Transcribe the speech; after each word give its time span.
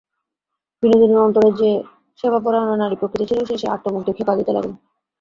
বিনোদিনীর 0.83 1.23
অন্তরে 1.25 1.49
যে 1.59 1.69
সেবাপরায়ণা 2.19 2.75
নারীপ্রকৃতি 2.77 3.25
ছিল, 3.29 3.39
সে 3.41 3.55
সেই 3.57 3.71
আর্ত 3.73 3.85
মুখ 3.87 4.01
দেখিয়া 4.07 4.27
কাঁদিতে 4.29 4.51
লাগিল। 4.53 4.73